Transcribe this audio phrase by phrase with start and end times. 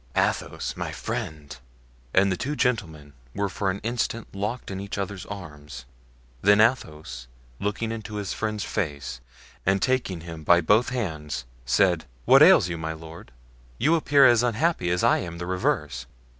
[0.15, 1.57] "Athos, my friend!"
[2.11, 5.85] And the two gentlemen were for an instant locked in each other's arms;
[6.41, 7.27] then Athos,
[7.59, 9.21] looking into his friend's face
[9.63, 13.31] and taking him by both hands, said: "What ails you, my lord?
[13.77, 16.07] you appear as unhappy as I am the reverse."